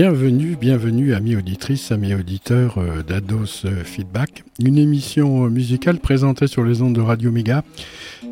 [0.00, 6.46] Bienvenue, bienvenue amis auditrices, amis auditeurs euh, d'Ados euh, Feedback, une émission euh, musicale présentée
[6.46, 7.64] sur les ondes de Radio Méga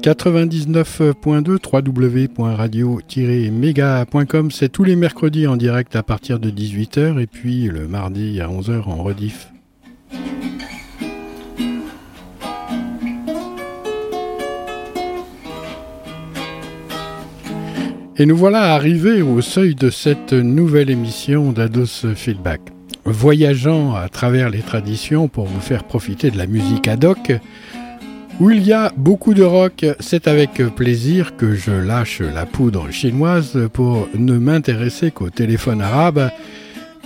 [0.01, 1.59] 99.2
[2.39, 8.41] www.radio-méga.com, c'est tous les mercredis en direct à partir de 18h et puis le mardi
[8.41, 9.49] à 11h en rediff.
[18.19, 22.63] Et nous voilà arrivés au seuil de cette nouvelle émission d'Ados Feedback.
[23.05, 27.33] Voyageant à travers les traditions pour vous faire profiter de la musique ad hoc,
[28.41, 32.91] où il y a beaucoup de rock, c'est avec plaisir que je lâche la poudre
[32.91, 36.31] chinoise pour ne m'intéresser qu'au téléphone arabe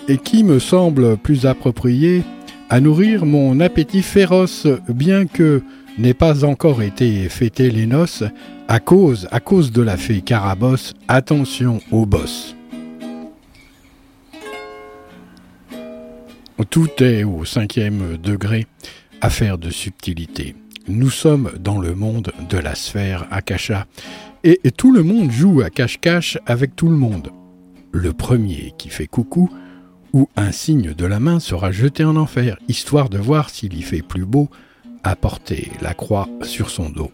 [0.07, 2.23] et qui me semble plus approprié
[2.69, 5.61] à nourrir mon appétit féroce, bien que
[5.99, 8.25] n'ait pas encore été fêté les noces
[8.69, 10.95] à cause, à cause de la fée Carabosse.
[11.09, 12.55] Attention au boss.
[16.69, 18.67] Tout est au cinquième degré,
[19.21, 20.55] affaire de subtilité.
[20.87, 23.87] Nous sommes dans le monde de la sphère Akasha,
[24.45, 27.31] et tout le monde joue à cache-cache avec tout le monde.
[27.93, 29.51] Le premier qui fait coucou
[30.13, 33.83] ou un signe de la main sera jeté en enfer, histoire de voir s'il y
[33.83, 34.49] fait plus beau
[35.03, 37.11] à porter la croix sur son dos.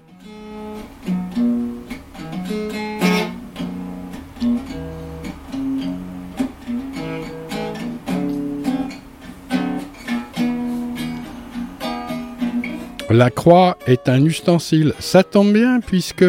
[13.09, 14.93] La croix est un ustensile.
[14.99, 16.25] Ça tombe bien puisque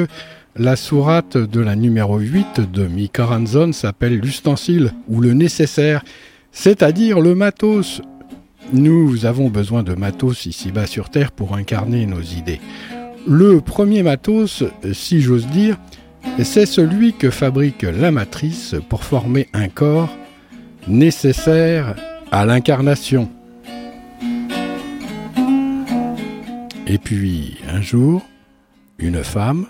[0.55, 6.03] la sourate de la numéro 8 de Mikaranzon s'appelle l'ustensile ou le nécessaire,
[6.51, 8.01] c'est-à-dire le matos,
[8.73, 12.59] nous avons besoin de matos ici-bas sur Terre pour incarner nos idées.
[13.27, 14.63] Le premier matos,
[14.93, 15.77] si j'ose dire,
[16.43, 20.09] c'est celui que fabrique la matrice pour former un corps
[20.87, 21.95] nécessaire
[22.31, 23.29] à l'incarnation.
[26.85, 28.25] Et puis, un jour,
[28.97, 29.65] une femme,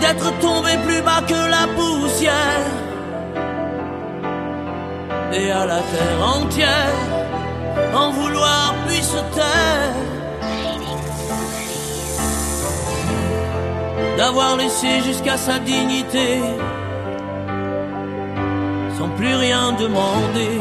[0.00, 2.66] D'être tombé plus bas que la poussière.
[5.32, 7.00] Et à la terre entière,
[7.94, 9.94] en vouloir puis se taire.
[14.16, 16.40] D'avoir laissé jusqu'à sa dignité,
[19.20, 20.54] plus rien demander,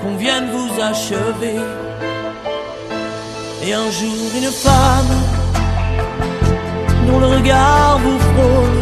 [0.00, 1.60] qu'on vienne vous achever.
[3.64, 5.14] Et un jour une femme
[7.06, 8.80] dont le regard vous frôle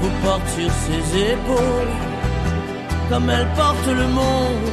[0.00, 1.96] vous porte sur ses épaules
[3.10, 4.70] comme elle porte le monde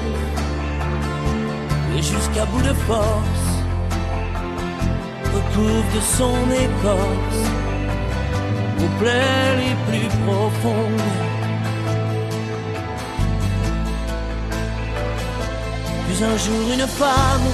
[1.98, 3.48] et jusqu'à bout de force
[5.36, 7.44] recouvre de son écorce
[9.59, 11.01] les plus profondes.
[16.05, 17.47] Puis un jour une femme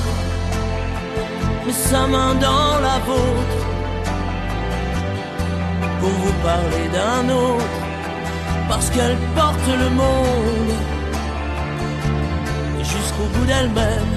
[1.65, 3.57] met sa main dans la vôtre
[5.99, 7.79] pour vous parler d'un autre,
[8.67, 10.73] parce qu'elle porte le monde
[12.79, 14.13] jusqu'au bout d'elle-même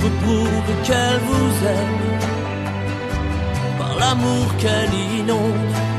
[0.00, 2.21] vous prouve qu'elle vous aime
[4.02, 5.92] l'amour qu'elle inonde.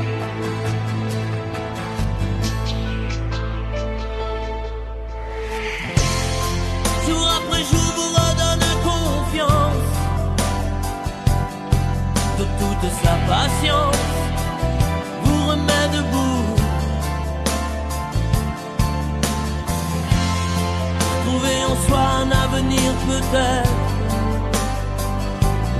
[13.04, 14.06] sa patience
[15.22, 16.46] vous remet debout.
[21.24, 23.78] Trouver en soi un avenir peut-être,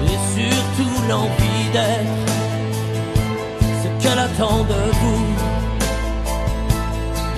[0.01, 2.35] mais surtout l'envie d'être
[4.15, 5.27] j'attends de vous.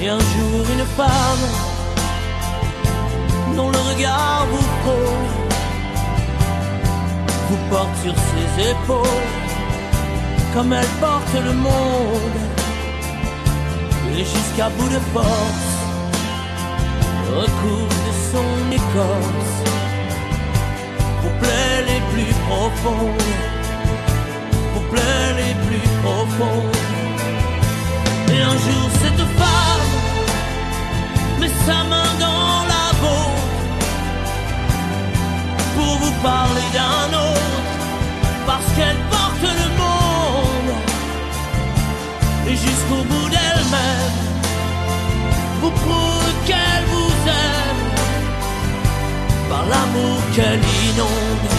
[0.03, 1.47] Et un jour une femme
[3.57, 5.31] dont le regard vous frôle
[7.49, 9.31] vous porte sur ses épaules
[10.55, 12.41] comme elle porte le monde.
[14.19, 15.69] Et jusqu'à bout de force
[17.41, 18.51] recouvre de son
[18.81, 19.57] écorce
[21.23, 23.56] vos plaies les plus profondes
[24.95, 26.77] les plus profondes
[28.33, 29.87] et un jour cette femme
[31.41, 33.47] met sa main dans la vôtre
[35.77, 37.57] pour vous parler d'un autre
[38.47, 40.75] parce qu'elle porte le monde.
[42.49, 44.17] Et jusqu'au bout d'elle-même
[45.61, 47.85] vous prouve qu'elle vous aime
[49.51, 51.51] par l'amour qu'elle inonde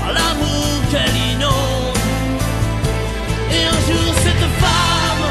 [0.00, 1.67] par l'amour qu'elle inonde
[3.58, 5.24] et un jour cette femme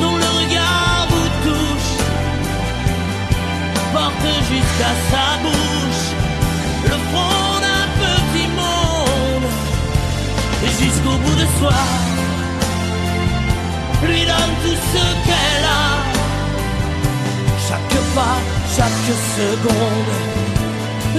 [0.00, 1.92] dont le regard vous touche
[3.92, 6.06] porte jusqu'à sa bouche
[6.90, 9.48] le front d'un petit monde.
[10.66, 11.80] Et jusqu'au bout de soi
[14.06, 15.88] lui donne tout ce qu'elle a.
[17.68, 18.38] Chaque pas
[18.76, 19.04] chaque
[19.38, 20.34] seconde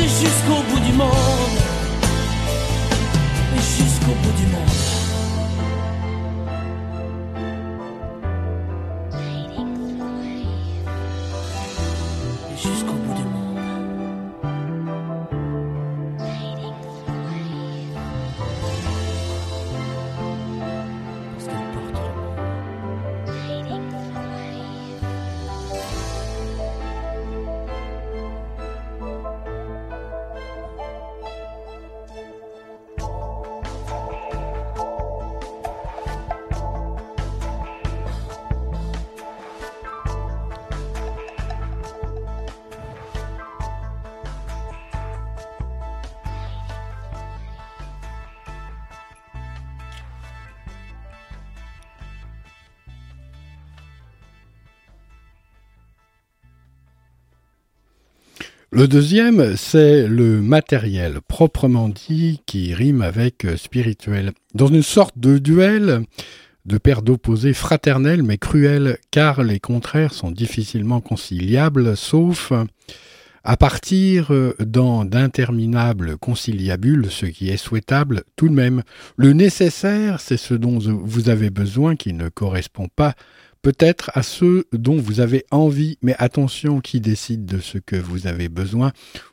[0.07, 1.64] jusqu'au bout du monde
[58.75, 64.33] Le deuxième, c'est le matériel, proprement dit, qui rime avec euh, spirituel.
[64.54, 66.01] Dans une sorte de duel
[66.66, 72.51] de paires d'opposés fraternels mais cruels, car les contraires sont difficilement conciliables, sauf
[73.45, 78.83] à partir euh, dans d'interminables conciliabules, ce qui est souhaitable tout de même.
[79.16, 83.13] Le nécessaire, c'est ce dont vous avez besoin qui ne correspond pas
[83.65, 88.28] peut-être à ceux dont vous avez envie, mais attention qui décide de ce que vous
[88.28, 88.92] avez besoin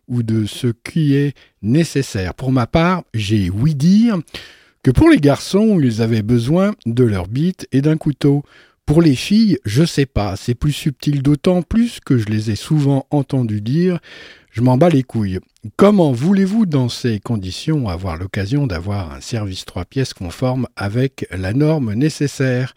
[0.08, 2.32] ou de ce qui est nécessaire.
[2.32, 4.16] Pour ma part, j'ai ouï dire
[4.82, 8.42] que pour les garçons, ils avaient besoin de leur bite et d'un couteau.
[8.86, 12.56] Pour les filles, je sais pas, c'est plus subtil d'autant plus que je les ai
[12.56, 14.00] souvent entendu dire
[14.50, 15.40] je m'en bats les couilles.
[15.76, 21.52] Comment voulez-vous dans ces conditions avoir l'occasion d'avoir un service trois pièces conforme avec la
[21.52, 22.74] norme nécessaire?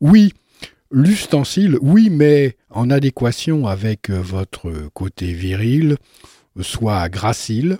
[0.00, 0.32] Oui,
[0.90, 5.96] L'ustensile, oui, mais en adéquation avec euh, votre côté viril,
[6.60, 7.78] soit gracile.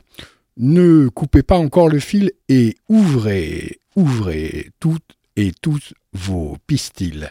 [0.57, 7.31] Ne coupez pas encore le fil et ouvrez, ouvrez toutes et tous vos pistils.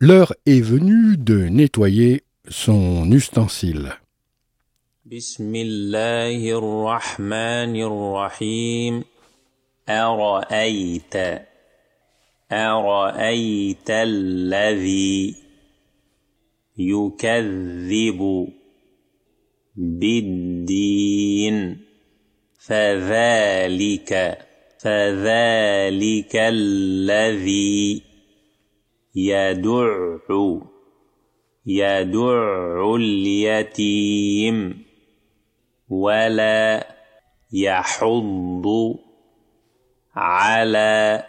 [0.00, 3.92] L'heure est venue de nettoyer son ustensile.
[12.52, 15.34] أرأيت الذي
[16.78, 18.48] يكذب
[19.76, 21.56] بالدين؟
[22.66, 24.38] فذلك
[24.78, 28.02] فذلك الذي
[29.14, 30.18] يدع
[31.66, 34.84] يدع اليتيم
[35.88, 36.86] ولا
[37.52, 38.66] يحض
[40.14, 41.24] على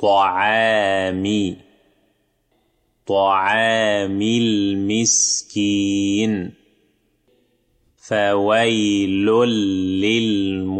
[0.00, 1.56] طعام
[3.06, 6.32] طعام المسكين.
[7.96, 9.26] فويل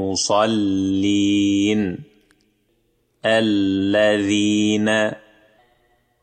[0.06, 1.98] للمصلين
[3.24, 4.88] الذين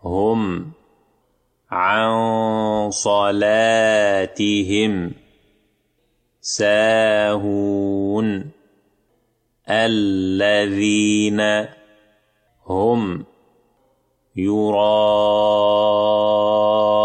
[0.04, 0.72] هم
[1.72, 2.12] عن
[2.92, 5.12] صلاتهم
[6.42, 8.52] ساهون.
[9.70, 11.40] الذين
[12.68, 13.26] هم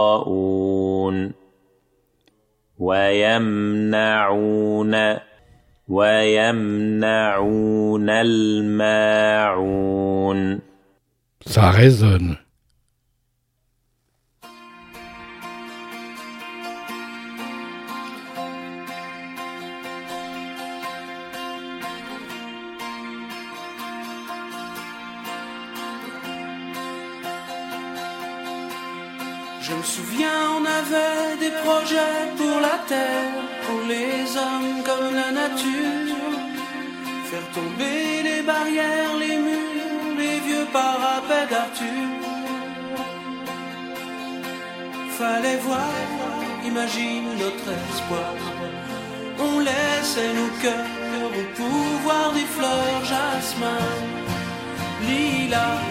[0.09, 1.33] يراءون
[2.79, 4.38] ويمنعون
[5.88, 7.31] ويمنعون
[8.11, 9.49] الماعون
[11.49, 12.37] Ça résonne.
[30.59, 36.17] on avait des projets pour la terre, pour les hommes comme la nature.
[37.31, 42.09] Faire tomber les barrières, les murs, les vieux parapets d'Arthur.
[45.19, 45.95] Fallait voir,
[46.65, 48.35] imagine notre espoir.
[49.41, 53.85] On laissait nos cœurs au pouvoir des fleurs jasmin,
[55.07, 55.83] lilas.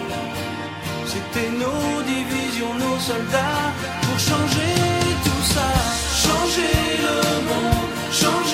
[1.06, 4.74] C'était nos divisions, nos soldats changer
[5.24, 5.68] tout ça,
[6.24, 6.72] changer
[7.06, 7.14] le
[7.48, 8.47] monde, changer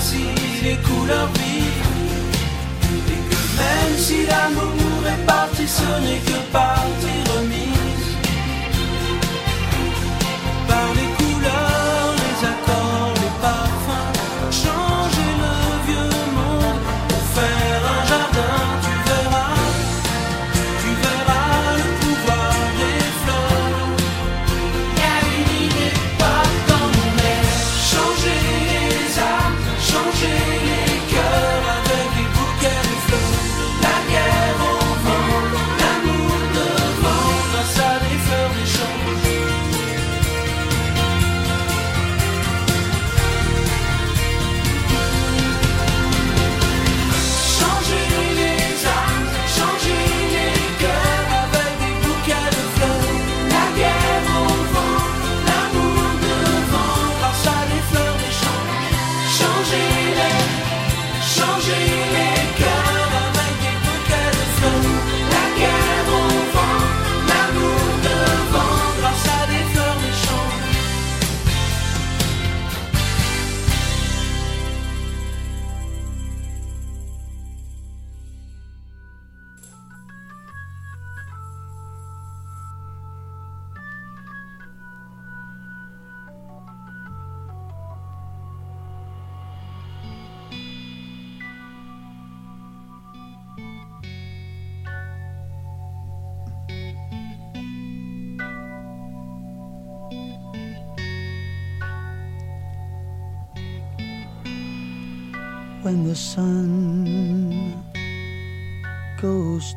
[0.00, 0.24] Si
[0.62, 1.88] les couleurs vives.
[3.08, 7.27] Et que même si l'amour est parti, ce n'est que partir.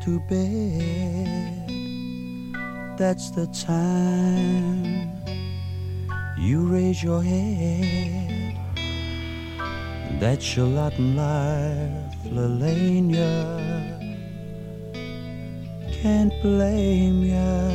[0.04, 1.68] to bed,
[2.98, 5.10] that's the time
[6.36, 8.58] you raise your head.
[10.18, 13.32] That's your lot in life, Lelania.
[16.02, 17.70] Can't blame ya,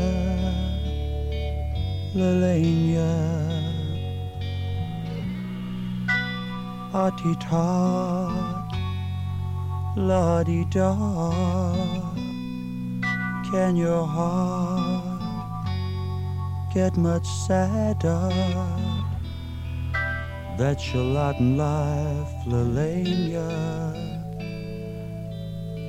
[2.14, 3.14] Lelania.
[6.94, 8.47] Artie-tar
[9.98, 10.94] la di da.
[13.50, 15.22] Can your heart
[16.74, 18.30] get much sadder?
[20.58, 23.50] That's your lot in life, Lelania.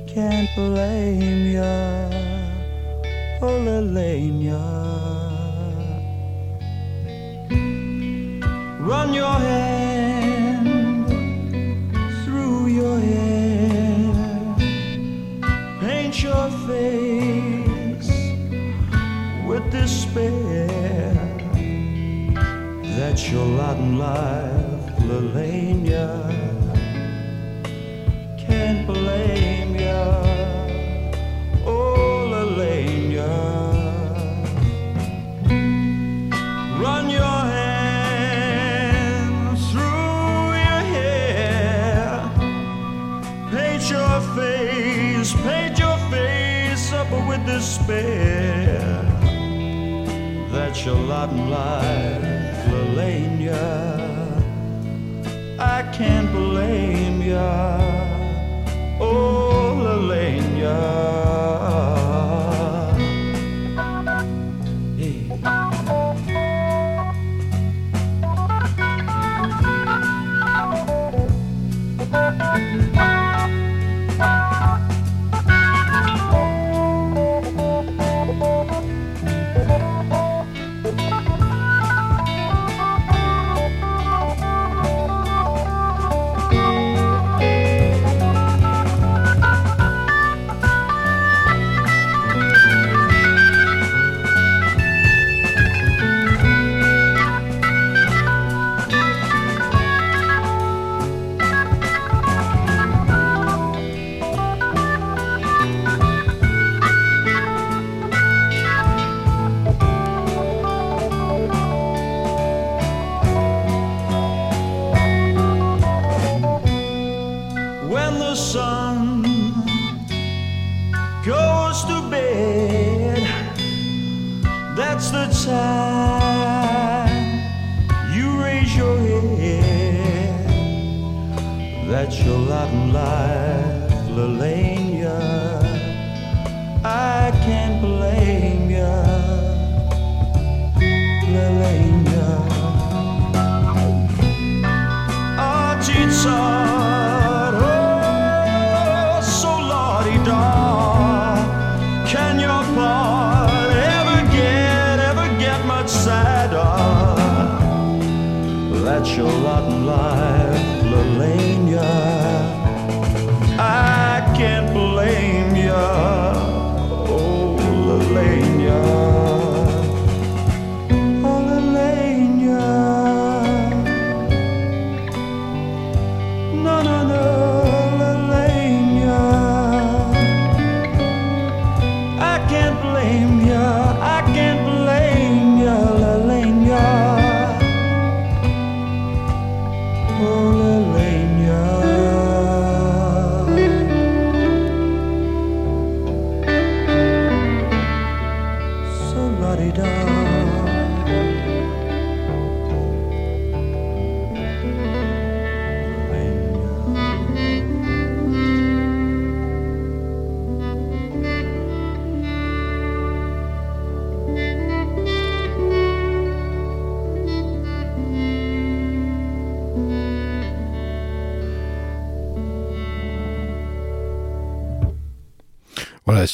[0.07, 2.09] Can't blame ya,
[3.41, 4.63] oh Lelania.
[8.79, 9.78] Run your head.
[19.89, 21.13] Despair.
[22.97, 26.09] That's your lot in life, Lelania.
[28.37, 30.03] Can't blame ya,
[31.65, 33.33] oh Lelania.
[36.83, 42.07] Run your hands through your hair.
[43.53, 48.48] Paint your face, paint your face up with despair.
[50.87, 53.99] In life, Lelania.
[55.59, 57.77] I can't blame ya,
[59.01, 61.28] oh Lelania.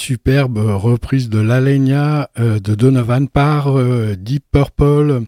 [0.06, 5.24] Superbe reprise de l'Alenia euh, de Donovan par euh, Deep Purple.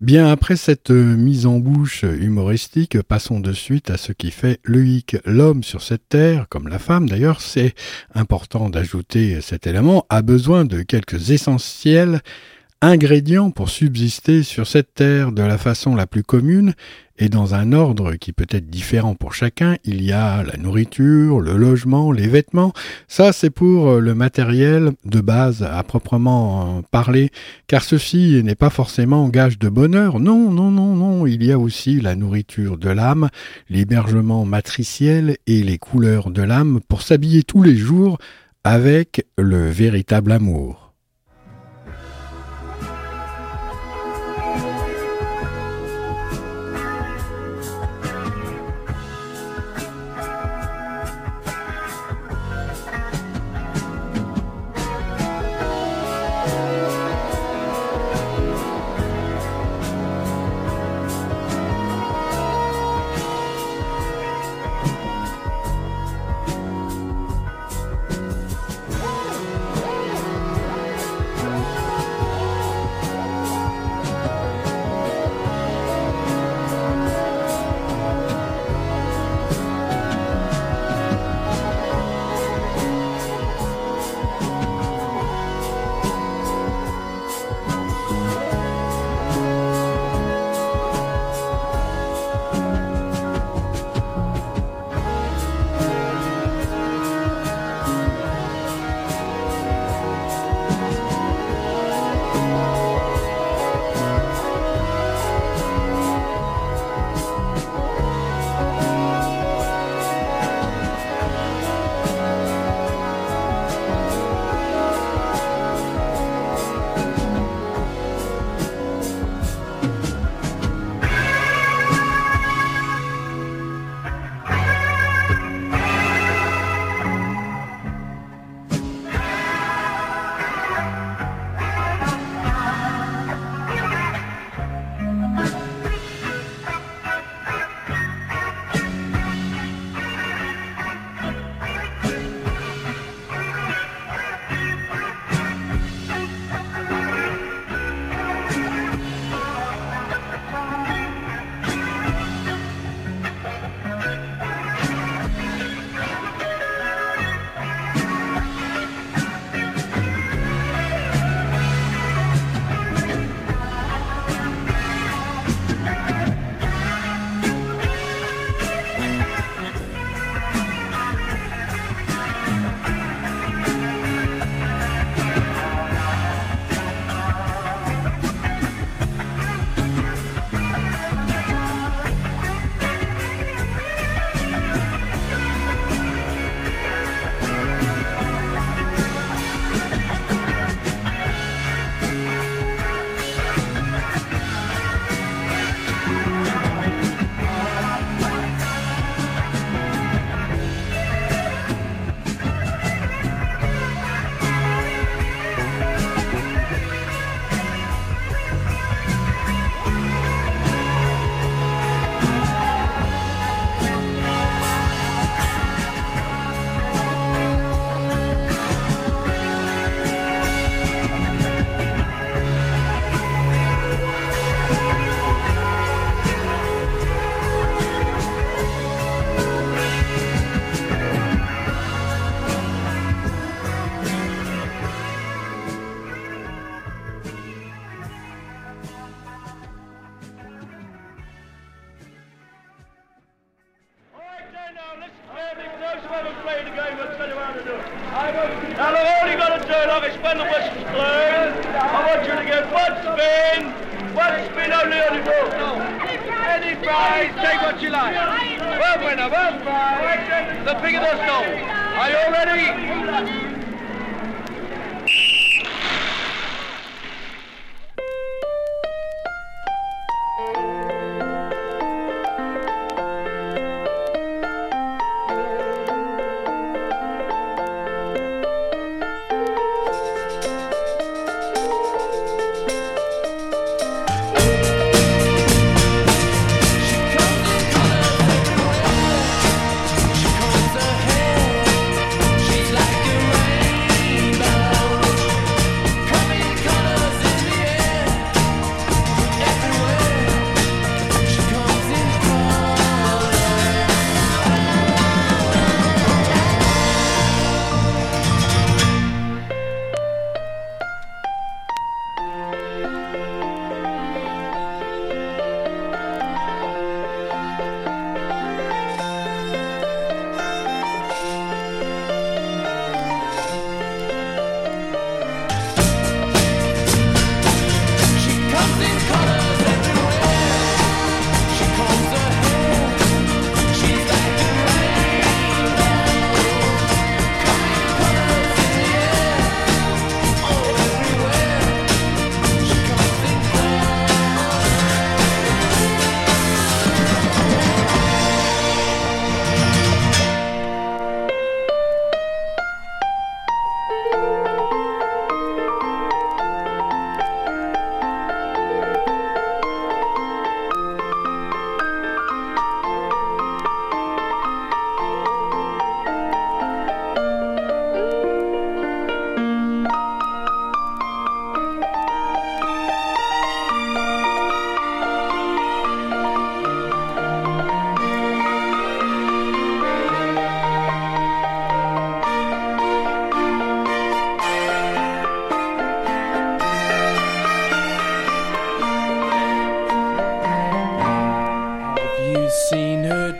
[0.00, 4.58] Bien après cette euh, mise en bouche humoristique, passons de suite à ce qui fait
[4.64, 5.16] le hic.
[5.24, 7.76] L'homme sur cette terre, comme la femme d'ailleurs, c'est
[8.12, 12.20] important d'ajouter cet élément, a besoin de quelques essentiels
[12.80, 16.74] ingrédients pour subsister sur cette terre de la façon la plus commune
[17.18, 19.76] et dans un ordre qui peut être différent pour chacun.
[19.84, 22.72] Il y a la nourriture, le logement, les vêtements.
[23.08, 27.30] Ça, c'est pour le matériel de base à proprement parler,
[27.66, 30.20] car ceci n'est pas forcément gage de bonheur.
[30.20, 31.26] Non, non, non, non.
[31.26, 33.28] Il y a aussi la nourriture de l'âme,
[33.68, 38.18] l'hébergement matriciel et les couleurs de l'âme pour s'habiller tous les jours
[38.64, 40.87] avec le véritable amour.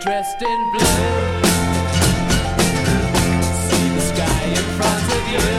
[0.08, 0.80] dressed in blue.
[3.68, 5.57] See the sky in front of you.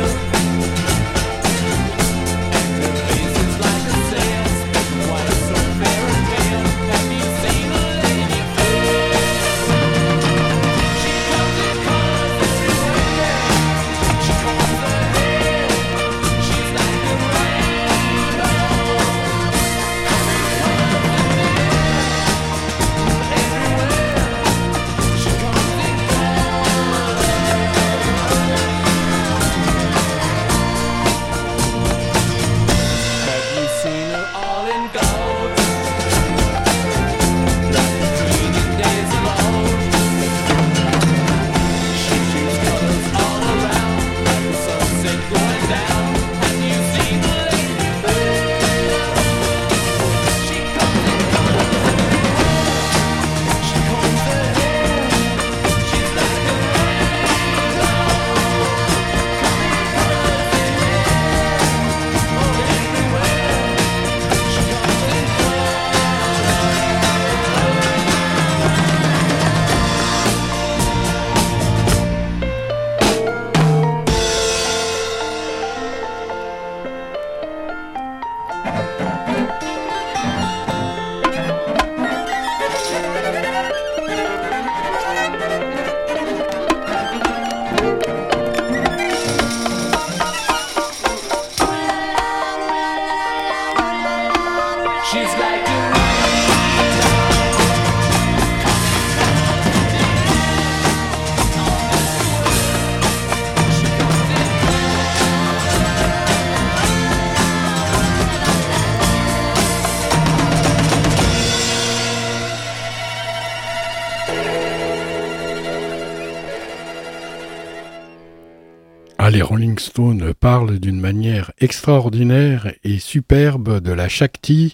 [119.78, 124.74] Stone parle d'une manière extraordinaire et superbe de la Shakti,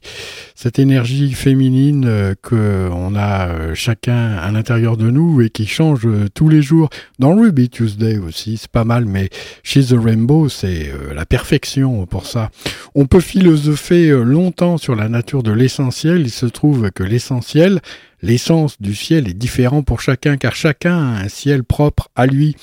[0.54, 5.66] cette énergie féminine euh, que on a euh, chacun à l'intérieur de nous et qui
[5.66, 6.90] change euh, tous les jours.
[7.18, 9.30] Dans Ruby Tuesday aussi, c'est pas mal, mais
[9.64, 12.52] chez The Rainbow, c'est la perfection pour ça.
[12.94, 16.22] On peut philosopher longtemps sur la nature de l'essentiel.
[16.22, 17.82] Il se trouve que l'essentiel,
[18.22, 22.56] l'essence du ciel est différent pour chacun, car chacun a un ciel propre à lui.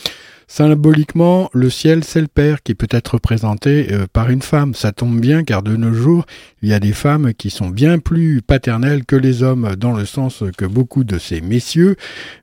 [0.54, 4.74] Symboliquement, le ciel, c'est le Père qui peut être représenté euh, par une femme.
[4.74, 6.26] Ça tombe bien car de nos jours,
[6.60, 10.04] il y a des femmes qui sont bien plus paternelles que les hommes, dans le
[10.04, 11.96] sens que beaucoup de ces messieurs,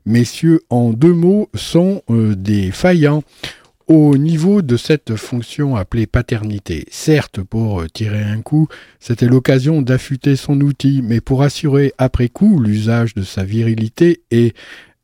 [0.06, 3.22] messieurs en deux mots, sont euh, des faillants
[3.86, 6.86] au niveau de cette fonction appelée paternité.
[6.90, 8.66] Certes, pour euh, tirer un coup,
[8.98, 14.52] c'était l'occasion d'affûter son outil, mais pour assurer après coup l'usage de sa virilité et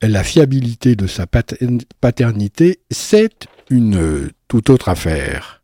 [0.03, 5.63] la fiabilité de sa paternité, c'est une toute autre affaire.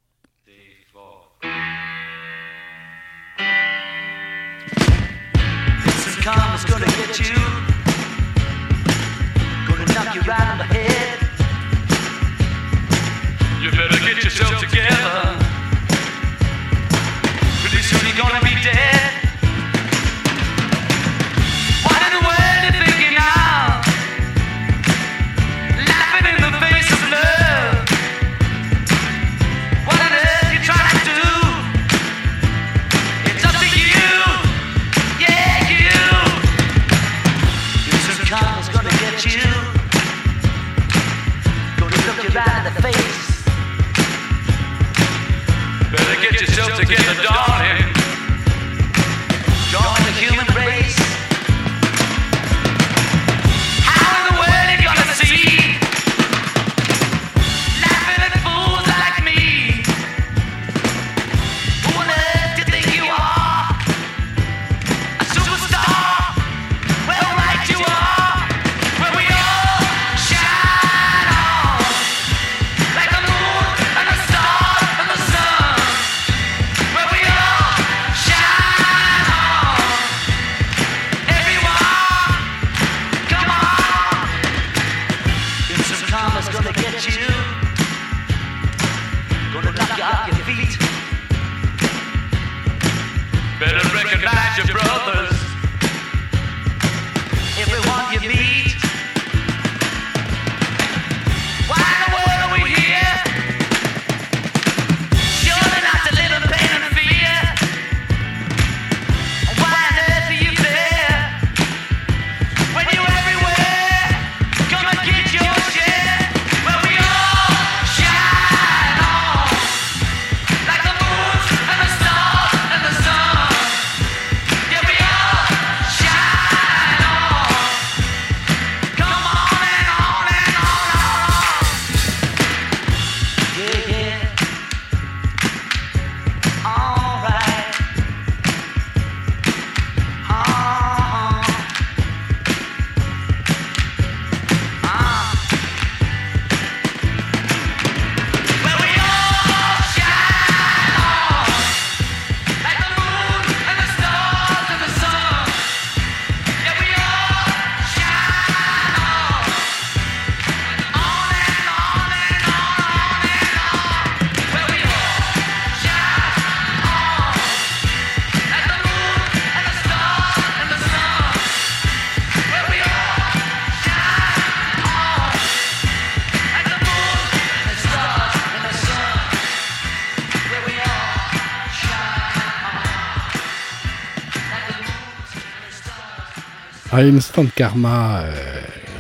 [187.00, 188.32] Instant Karma euh,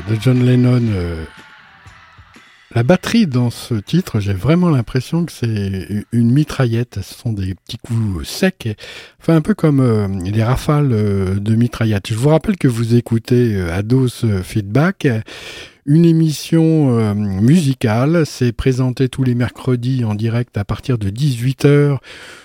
[0.08, 0.82] de John Lennon.
[0.94, 1.24] Euh,
[2.74, 7.00] la batterie dans ce titre, j'ai vraiment l'impression que c'est une mitraillette.
[7.02, 8.76] Ce sont des petits coups secs,
[9.20, 12.08] enfin un peu comme euh, des rafales de mitraillette.
[12.08, 15.06] Je vous rappelle que vous écoutez Ados Feedback,
[15.86, 18.26] une émission musicale.
[18.26, 21.98] C'est présenté tous les mercredis en direct à partir de 18h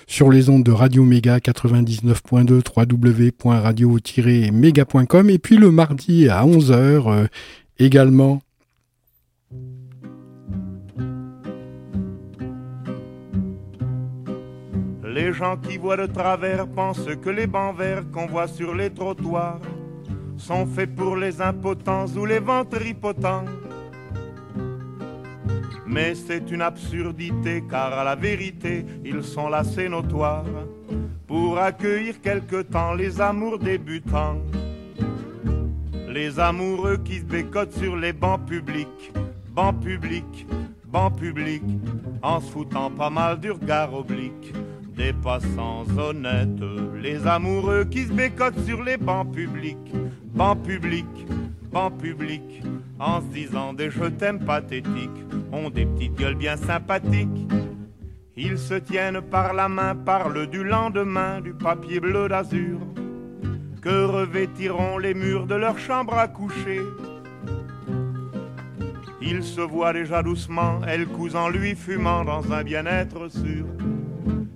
[0.07, 7.27] sur les ondes de Radio Méga 99.2 www.radio-méga.com et puis le mardi à 11h euh,
[7.77, 8.41] également.
[15.03, 18.91] Les gens qui voient de travers pensent que les bancs verts qu'on voit sur les
[18.91, 19.59] trottoirs
[20.37, 23.45] sont faits pour les impotents ou les ventripotents
[25.87, 30.45] mais c'est une absurdité, car à la vérité, ils sont là, c'est notoire,
[31.25, 34.41] pour accueillir quelque temps les amours débutants.
[36.07, 39.11] Les amoureux qui se bécotent sur les bancs publics,
[39.49, 40.45] bancs publics,
[40.85, 41.63] bancs publics,
[42.21, 44.53] en se foutant pas mal du regard oblique
[44.95, 46.63] des passants honnêtes.
[47.01, 49.93] Les amoureux qui se bécotent sur les bancs publics,
[50.37, 51.25] bancs publics,
[51.71, 52.61] bancs publics,
[52.99, 57.47] en se disant des je t'aime pathétiques, ont des petites gueules bien sympathiques.
[58.35, 62.77] Ils se tiennent par la main, parlent du lendemain, du papier bleu d'azur,
[63.81, 66.81] que revêtiront les murs de leur chambre à coucher.
[69.19, 73.65] Ils se voient déjà doucement, elle en lui fumant dans un bien-être sûr,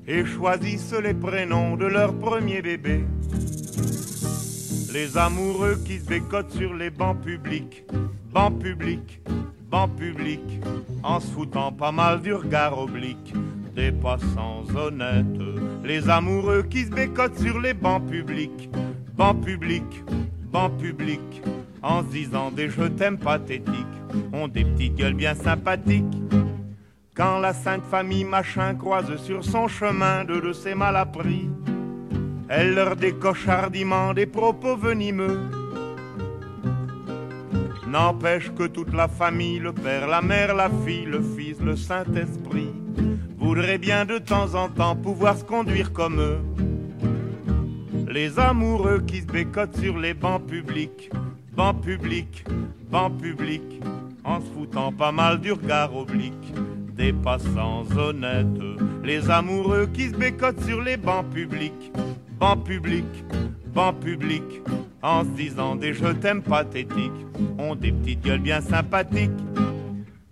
[0.06, 3.04] et choisissent les prénoms de leur premier bébé.
[4.94, 7.86] Les amoureux qui se bécotent sur les bancs publics,
[8.34, 9.22] bancs publics,
[9.70, 10.60] bancs publics,
[11.02, 13.34] en se foutant pas mal du regard oblique.
[13.74, 15.26] Des passants honnêtes.
[15.86, 18.70] Les amoureux qui se bécotent sur les bancs publics,
[19.16, 20.04] bancs publics,
[20.52, 21.42] bancs publics,
[21.82, 23.76] en se disant des je t'aime pathétiques,
[24.34, 26.18] ont des petites gueules bien sympathiques.
[27.16, 31.48] Quand la sainte famille machin croise sur son chemin deux de ses mal appris,
[32.54, 35.40] elle leur décoche hardiment des propos venimeux.
[37.88, 42.74] N'empêche que toute la famille, le père, la mère, la fille, le fils, le Saint-Esprit,
[43.38, 46.40] voudrait bien de temps en temps pouvoir se conduire comme eux.
[48.10, 51.10] Les amoureux qui se bécotent sur les bancs publics,
[51.56, 52.44] bancs publics,
[52.90, 53.82] bancs publics,
[54.26, 56.54] en se foutant pas mal du regard oblique
[56.98, 58.46] des passants honnêtes.
[59.06, 61.92] Les amoureux qui se bécotent sur les bancs publics,
[62.42, 63.24] bancs publics,
[63.68, 64.64] bancs publics,
[65.04, 67.26] en se disant des je t'aime pathétiques,
[67.60, 69.30] ont des petites gueules bien sympathiques.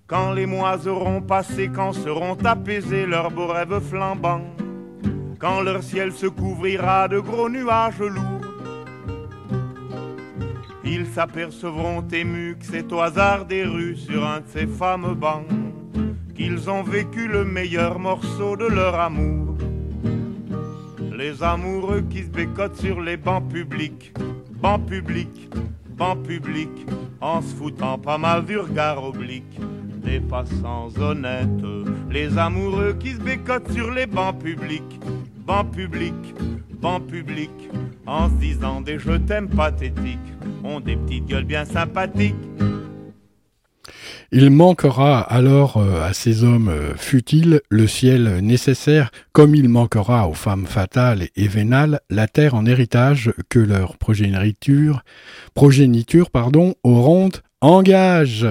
[0.07, 4.41] Quand les mois auront passé, quand seront apaisés leurs beaux rêves flambants,
[5.38, 8.47] quand leur ciel se couvrira de gros nuages lourds,
[10.84, 15.45] ils s'apercevront émus que c'est au hasard des rues sur un de ces fameux bancs
[16.36, 19.49] qu'ils ont vécu le meilleur morceau de leur amour.
[21.20, 24.13] Les amoureux qui se bécotent sur les bancs publics,
[24.61, 25.49] bancs publics,
[25.97, 26.86] bancs publics,
[27.20, 29.59] en se foutant pas mal du regard oblique.
[30.01, 31.49] Des passants honnêtes,
[32.09, 34.97] les amoureux qui se bécotent sur les bancs publics,
[35.45, 36.36] bancs publics,
[36.82, 37.70] bancs publics,
[38.07, 40.20] en se disant des je t'aime pathétiques,
[40.63, 42.36] ont des petites gueules bien sympathiques.
[44.32, 50.27] Il manquera alors euh, à ces hommes euh, futiles le ciel nécessaire, comme il manquera
[50.27, 55.03] aux femmes fatales et vénales la terre en héritage que leur progéniture,
[55.55, 58.45] progéniture pardon, auront en gage.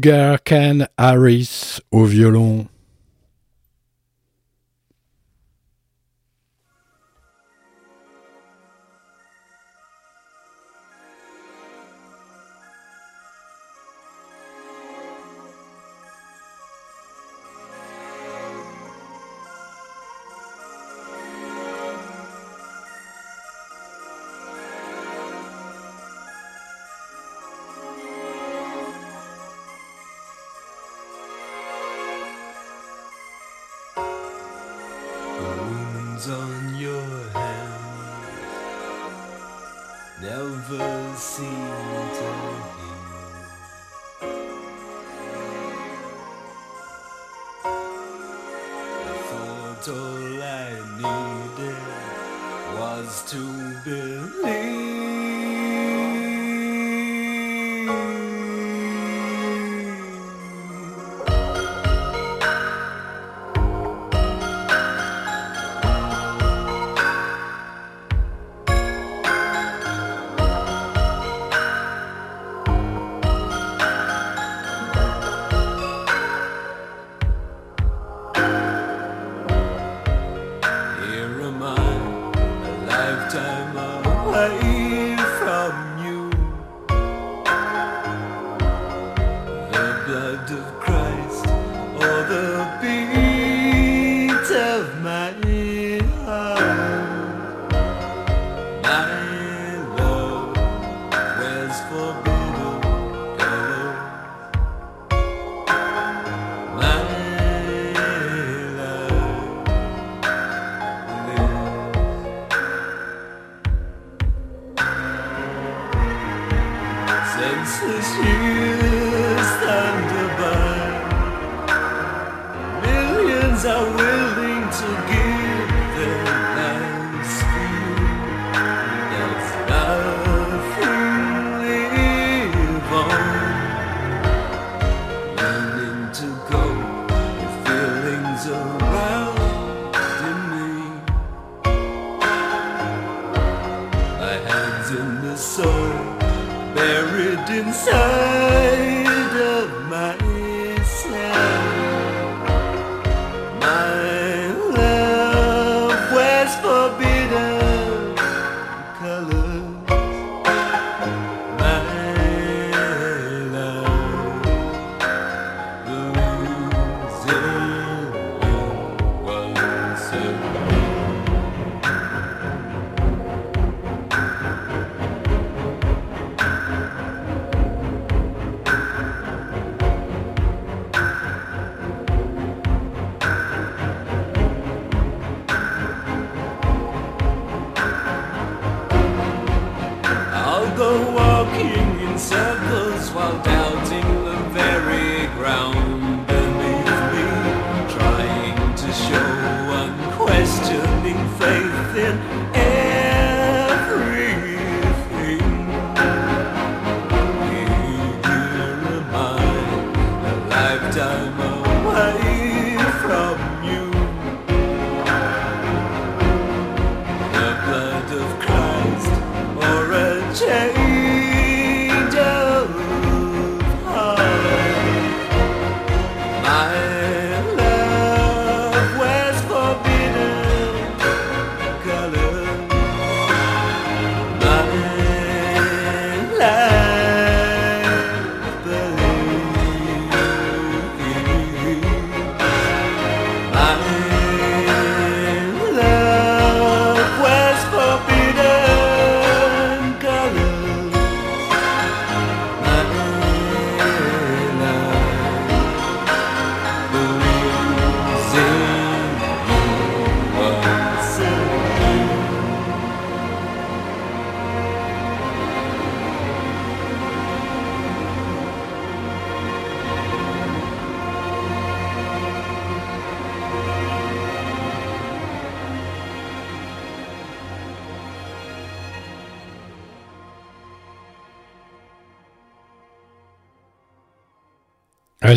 [0.00, 2.66] Sugar Can Harris au violon.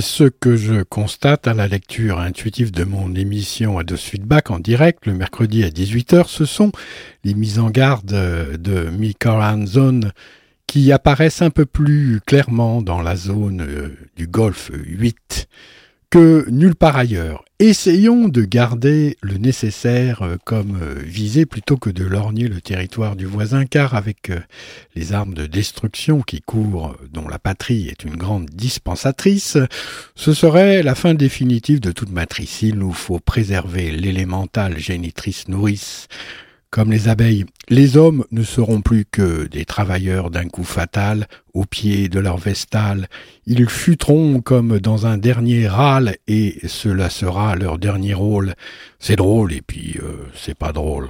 [0.02, 5.06] Ce que je constate à la lecture intuitive de mon émission Ados Feedback en direct
[5.06, 6.72] le mercredi à 18h, ce sont
[7.24, 10.12] les mises en garde de Mikael Zone
[10.68, 15.48] qui apparaissent un peu plus clairement dans la zone euh, du Golfe 8
[16.10, 17.44] que nulle part ailleurs.
[17.66, 23.16] Essayons de garder le nécessaire euh, comme euh, visée plutôt que de lorgner le territoire
[23.16, 24.34] du voisin, car avec
[24.96, 29.58] les armes de destruction qui courent, dont la patrie est une grande dispensatrice,
[30.14, 32.64] ce serait la fin définitive de toute matrice.
[32.64, 36.10] Il nous faut préserver l'élémental génitrice nourrice
[36.74, 41.66] comme les abeilles, les hommes ne seront plus que des travailleurs d'un coup fatal au
[41.66, 43.10] pied de leur vestale.
[43.46, 48.56] Ils futeront comme dans un dernier râle et cela sera leur dernier rôle.
[48.98, 51.10] C'est drôle et puis euh, c'est pas drôle.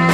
[0.00, 0.05] you.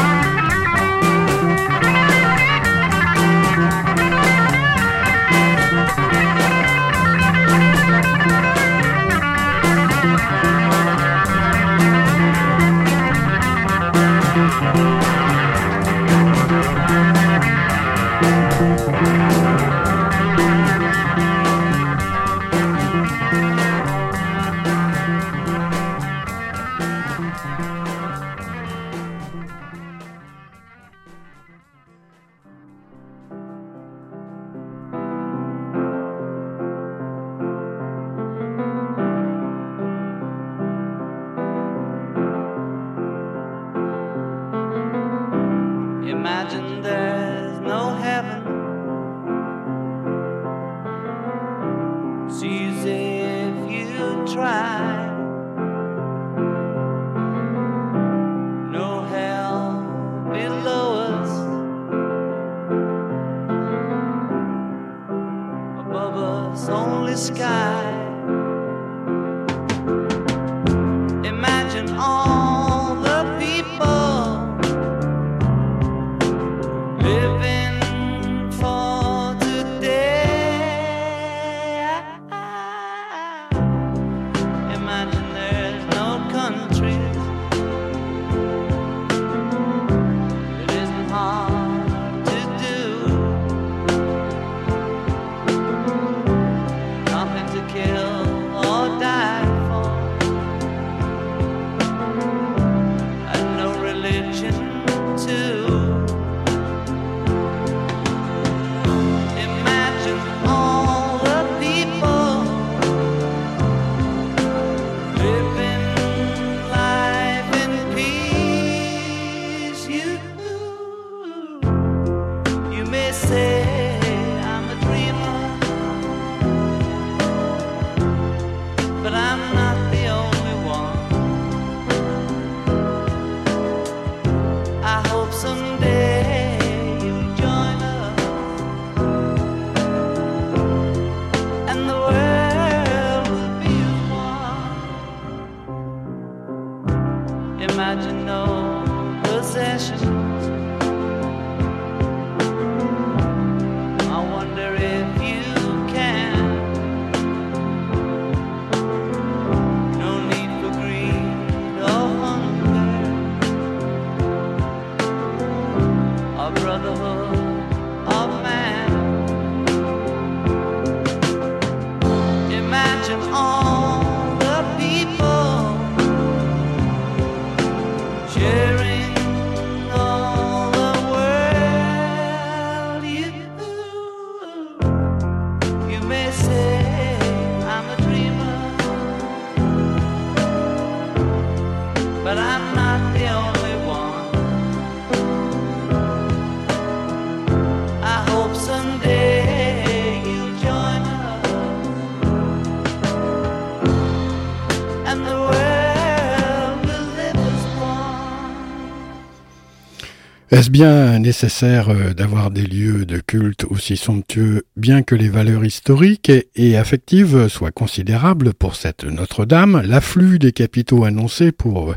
[210.52, 215.64] Est-ce bien nécessaire euh, d'avoir des lieux de culte aussi somptueux, bien que les valeurs
[215.64, 219.80] historiques et, affectives soient considérables pour cette Notre-Dame?
[219.82, 221.94] L'afflux des capitaux annoncés pour euh,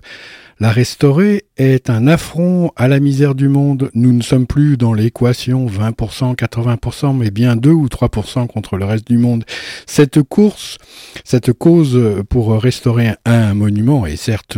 [0.61, 3.91] la restaurer est un affront à la misère du monde.
[3.93, 8.85] Nous ne sommes plus dans l'équation 20%, 80%, mais bien 2 ou 3% contre le
[8.85, 9.43] reste du monde.
[9.85, 10.77] Cette course,
[11.25, 11.99] cette cause
[12.29, 14.57] pour restaurer un monument est certes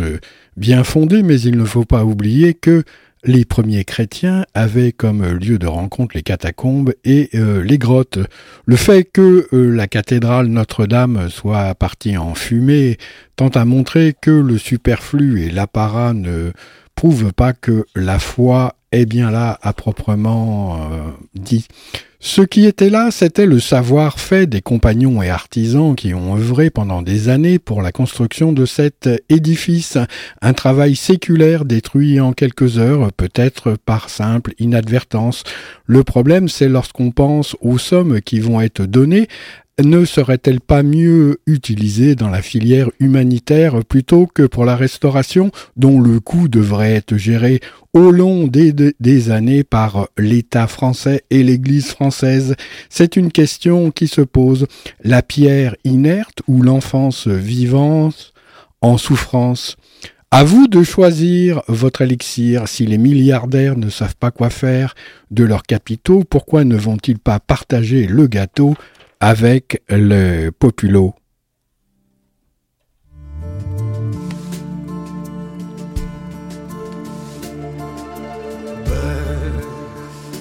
[0.55, 2.83] bien fondée, mais il ne faut pas oublier que
[3.24, 8.20] les premiers chrétiens avaient comme lieu de rencontre les catacombes et euh, les grottes.
[8.65, 12.97] Le fait que euh, la cathédrale Notre-Dame soit partie en fumée
[13.36, 16.51] tend à montrer que le superflu et l'apparat ne
[16.95, 21.68] prouvent pas que la foi est bien là à proprement euh, dit.
[22.20, 27.03] Ce qui était là, c'était le savoir-fait des compagnons et artisans qui ont œuvré pendant
[27.03, 29.99] des années pour la construction de cet édifice,
[30.41, 35.43] un travail séculaire détruit en quelques heures, peut-être par simple inadvertance.
[35.86, 39.28] Le problème, c'est lorsqu'on pense aux sommes qui vont être données,
[39.84, 45.99] ne serait-elle pas mieux utilisée dans la filière humanitaire plutôt que pour la restauration dont
[45.99, 47.59] le coût devrait être géré
[47.93, 52.55] au long des, années par l'État français et l'Église française?
[52.89, 54.65] C'est une question qui se pose.
[55.03, 58.34] La pierre inerte ou l'enfance vivante
[58.82, 59.78] en souffrance?
[60.30, 62.67] À vous de choisir votre élixir.
[62.67, 64.93] Si les milliardaires ne savent pas quoi faire
[65.32, 68.75] de leurs capitaux, pourquoi ne vont-ils pas partager le gâteau
[69.20, 71.13] avec le populo.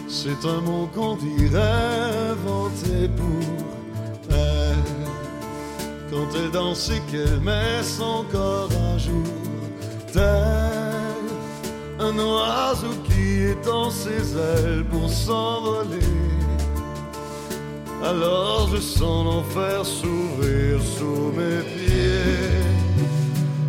[0.08, 1.60] C'est un mot qu'on dirait
[2.32, 4.74] inventé pour elle.
[6.10, 9.22] Quand elle danse et qu'elle met son corps à jour,
[10.12, 11.16] tel
[11.98, 16.00] un oiseau qui étend ses ailes pour s'envoler.
[18.04, 22.62] Alors je sens l'enfer s'ouvrir sous mes pieds.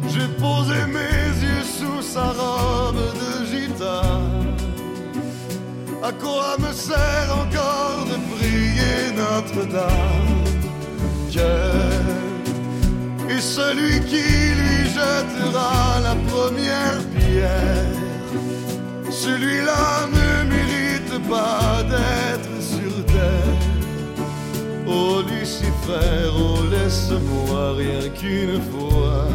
[0.09, 4.55] J'ai posé mes yeux sous sa robe de gitane.
[6.03, 10.43] À quoi me sert encore de prier Notre-Dame?
[11.31, 14.25] Quel est celui qui
[14.59, 17.95] lui jettera la première pierre
[19.09, 23.66] Celui-là ne mérite pas d'être sur terre.
[24.89, 29.27] Oh Lucifer, oh laisse-moi rien qu'une fois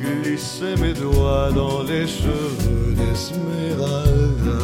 [0.00, 4.62] glisser mes doigts dans les cheveux d'Esmeralda.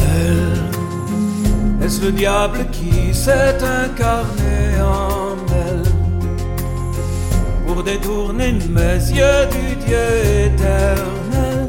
[0.00, 4.37] Elle, est-ce le diable qui s'est incarné
[7.92, 10.08] détourner mes yeux du Dieu
[10.46, 11.66] éternel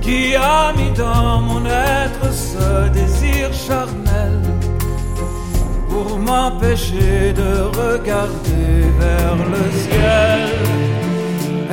[0.00, 4.38] qui a mis dans mon être ce désir charnel
[5.90, 7.50] pour m'empêcher de
[7.82, 8.70] regarder
[9.02, 10.42] vers le ciel.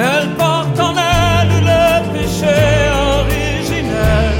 [0.09, 2.59] Elle porte en elle le péché
[3.19, 4.35] originel.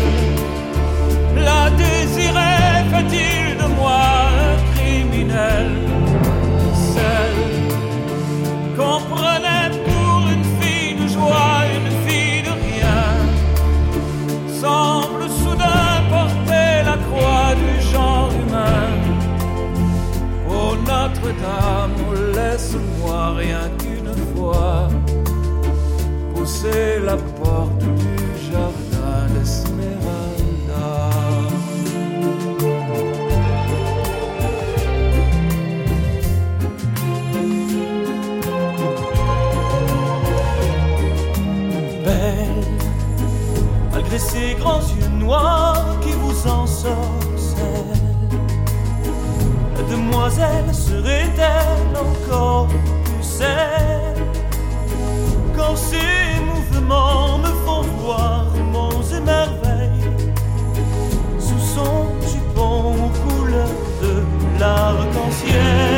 [1.47, 3.36] La désirait, fait-il
[22.33, 24.87] laisse-moi rien qu'une fois
[26.33, 28.17] pousser la porte du
[28.51, 31.09] jardin d'Esmeralda.
[42.03, 42.63] Belle,
[43.91, 47.63] malgré ses grands yeux noirs qui vous ensorcellent,
[49.75, 54.23] la demoiselle serait-elle encore plus celle
[55.55, 60.11] quand ces mouvements me font voir monts et merveilles
[61.39, 64.23] sous son jupon aux couleurs de
[64.59, 65.96] l'arc-en-ciel?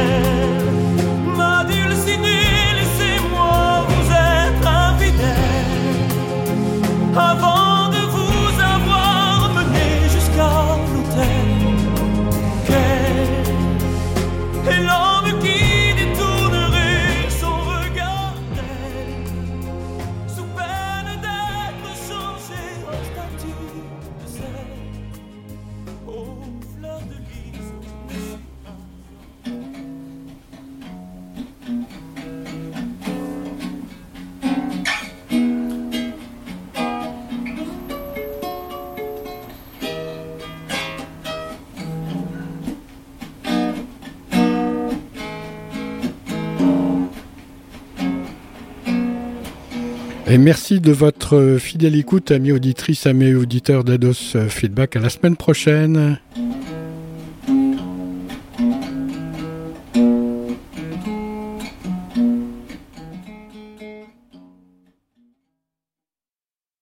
[50.40, 54.96] Merci de votre fidèle écoute, amis auditrices, amis auditeurs d'Ados Feedback.
[54.96, 56.18] À la semaine prochaine.